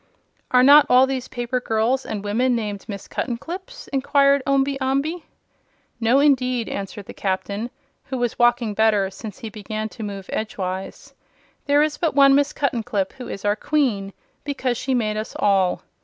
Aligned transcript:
"Are 0.49 0.63
not 0.63 0.87
all 0.89 1.05
these 1.05 1.27
paper 1.27 1.59
girls 1.59 2.07
and 2.07 2.23
women 2.23 2.55
named 2.55 2.85
Miss 2.87 3.07
Cuttenclips?" 3.07 3.87
inquired 3.89 4.41
Omby 4.47 4.79
Amby. 4.81 5.23
"No 5.99 6.17
indeed," 6.19 6.67
answered 6.67 7.05
the 7.05 7.13
Captain, 7.13 7.69
who 8.05 8.17
was 8.17 8.39
walking 8.39 8.73
better 8.73 9.11
since 9.11 9.37
he 9.37 9.49
began 9.51 9.89
to 9.89 10.01
move 10.01 10.27
edgewise. 10.33 11.13
"There 11.67 11.83
is 11.83 11.99
but 11.99 12.15
one 12.15 12.33
Miss 12.33 12.51
Cuttenclip, 12.51 13.13
who 13.13 13.27
is 13.27 13.45
our 13.45 13.55
Queen, 13.55 14.11
because 14.43 14.75
she 14.75 14.95
made 14.95 15.17
us 15.17 15.35
all. 15.37 15.83